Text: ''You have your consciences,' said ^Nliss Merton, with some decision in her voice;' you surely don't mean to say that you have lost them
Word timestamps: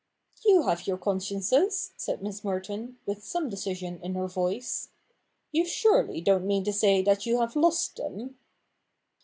''You 0.47 0.63
have 0.63 0.87
your 0.87 0.97
consciences,' 0.97 1.91
said 1.95 2.21
^Nliss 2.21 2.43
Merton, 2.43 2.97
with 3.05 3.23
some 3.23 3.49
decision 3.49 3.99
in 4.01 4.15
her 4.15 4.27
voice;' 4.27 4.89
you 5.51 5.63
surely 5.63 6.21
don't 6.21 6.47
mean 6.47 6.63
to 6.63 6.73
say 6.73 7.03
that 7.03 7.27
you 7.27 7.39
have 7.39 7.55
lost 7.55 7.97
them 7.97 8.35